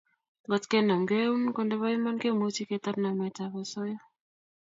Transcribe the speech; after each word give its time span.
Ngotkenamkei 0.45 1.23
eun 1.25 1.43
ko 1.55 1.61
nebo 1.67 1.85
iman 1.97 2.17
kemuchi 2.21 2.63
ketar 2.69 2.95
nametab 2.99 3.51
osoya 3.61 3.99